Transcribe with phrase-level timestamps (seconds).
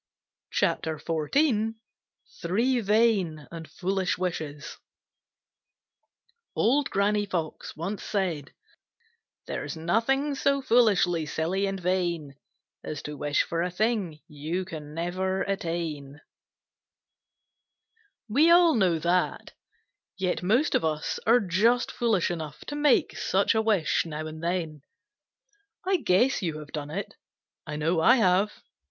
[0.51, 1.75] CHAPTER XIV
[2.41, 4.79] Three Vain And Foolish Wishes
[6.55, 6.97] There's
[9.77, 12.33] nothing so foolishly silly and vain
[12.83, 16.13] As to wish for a thing you can never attain.
[18.27, 18.35] —Old Granny Fox.
[18.35, 19.53] We all know that,
[20.17, 24.43] yet most of us are just foolish enough to make such a wish now and
[24.43, 24.81] then.
[25.85, 27.13] I guess you have done it.
[27.67, 28.51] I know I have.